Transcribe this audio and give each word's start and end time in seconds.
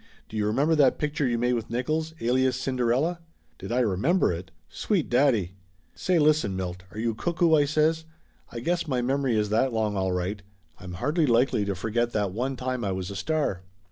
do 0.29 0.35
you 0.35 0.47
remember 0.47 0.73
that 0.73 0.97
picture 0.97 1.27
you 1.27 1.37
made 1.37 1.53
with 1.53 1.69
Nickolls 1.69 2.15
Alias 2.21 2.59
Cinderella?" 2.59 3.19
Did 3.59 3.71
I 3.71 3.81
remember 3.81 4.31
it? 4.33 4.49
Sweet 4.67 5.11
daddy! 5.11 5.53
"Say 5.93 6.17
listen, 6.17 6.55
Milt, 6.55 6.81
are 6.89 6.97
you 6.97 7.13
cuckoo?" 7.13 7.53
I 7.53 7.65
says. 7.65 8.05
"I 8.51 8.61
guess 8.61 8.87
Laughter 8.87 8.95
Limited 8.95 9.05
329 9.05 9.05
my 9.05 9.13
memory 9.13 9.37
is 9.37 9.49
that 9.75 9.77
long, 9.77 9.95
all 9.95 10.11
right. 10.11 10.41
I'm 10.79 10.93
hardly 10.93 11.27
likely 11.27 11.65
to 11.65 11.75
forget 11.75 12.13
that 12.13 12.31
one 12.31 12.55
time 12.55 12.83
I 12.83 12.91
was 12.91 13.11
a 13.11 13.15
star." 13.15 13.61